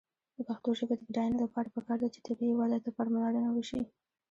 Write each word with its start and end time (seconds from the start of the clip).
د 0.35 0.37
پښتو 0.47 0.69
ژبې 0.79 0.95
د 0.97 1.01
بډاینې 1.07 1.37
لپاره 1.45 1.73
پکار 1.75 1.97
ده 2.01 2.09
چې 2.13 2.19
طبیعي 2.27 2.55
وده 2.57 2.79
ته 2.83 2.89
پاملرنه 2.97 3.49
وشي. 3.53 3.81